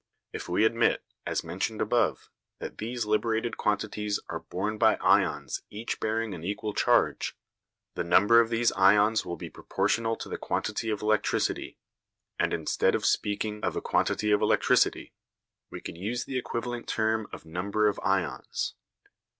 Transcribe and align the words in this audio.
If 0.33 0.49
we 0.49 0.65
admit, 0.65 1.03
as 1.27 1.43
mentioned 1.43 1.79
above, 1.79 2.31
that 2.57 2.79
these 2.79 3.05
liberated 3.05 3.55
quantities 3.57 4.19
are 4.29 4.39
borne 4.39 4.79
by 4.79 4.95
ions 4.95 5.61
each 5.69 5.99
bearing 5.99 6.33
an 6.33 6.43
equal 6.43 6.73
charge, 6.73 7.37
the 7.93 8.03
number 8.03 8.39
of 8.39 8.49
these 8.49 8.71
ions 8.71 9.27
will 9.27 9.35
be 9.35 9.47
proportional 9.51 10.15
to 10.15 10.27
the 10.27 10.39
quantity 10.39 10.89
of 10.89 11.03
electricity, 11.03 11.77
and 12.39 12.51
instead 12.51 12.95
of 12.95 13.05
speaking 13.05 13.63
of 13.63 13.75
a 13.75 13.79
quantity 13.81 14.31
of 14.31 14.41
electricity, 14.41 15.13
we 15.69 15.79
could 15.81 15.99
use 15.99 16.25
the 16.25 16.39
equivalent 16.39 16.87
term 16.87 17.27
of 17.31 17.45
number 17.45 17.87
of 17.87 17.99
ions. 18.03 18.73